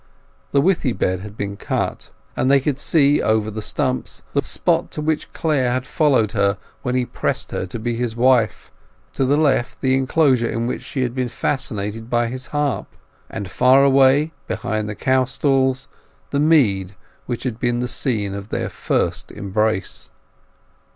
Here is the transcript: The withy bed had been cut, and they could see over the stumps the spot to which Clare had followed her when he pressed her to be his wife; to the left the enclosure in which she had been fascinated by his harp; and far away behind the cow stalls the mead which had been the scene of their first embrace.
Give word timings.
The 0.51 0.61
withy 0.61 0.93
bed 0.93 1.19
had 1.19 1.37
been 1.37 1.57
cut, 1.57 2.09
and 2.35 2.49
they 2.49 2.59
could 2.59 2.79
see 2.79 3.21
over 3.21 3.51
the 3.51 3.61
stumps 3.61 4.23
the 4.33 4.41
spot 4.41 4.89
to 4.93 4.99
which 4.99 5.31
Clare 5.31 5.71
had 5.71 5.85
followed 5.85 6.31
her 6.31 6.57
when 6.81 6.95
he 6.95 7.05
pressed 7.05 7.51
her 7.51 7.67
to 7.67 7.77
be 7.77 7.95
his 7.95 8.15
wife; 8.15 8.71
to 9.13 9.25
the 9.25 9.37
left 9.37 9.79
the 9.81 9.93
enclosure 9.93 10.49
in 10.49 10.65
which 10.65 10.81
she 10.81 11.03
had 11.03 11.13
been 11.13 11.29
fascinated 11.29 12.09
by 12.09 12.29
his 12.29 12.47
harp; 12.47 12.87
and 13.29 13.51
far 13.51 13.83
away 13.83 14.33
behind 14.47 14.89
the 14.89 14.95
cow 14.95 15.23
stalls 15.25 15.87
the 16.31 16.39
mead 16.39 16.95
which 17.27 17.43
had 17.43 17.59
been 17.59 17.77
the 17.77 17.87
scene 17.87 18.33
of 18.33 18.49
their 18.49 18.69
first 18.69 19.31
embrace. 19.31 20.09